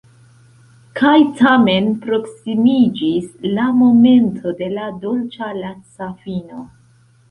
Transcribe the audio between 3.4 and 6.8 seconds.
la momento de la dolĉa laca fino.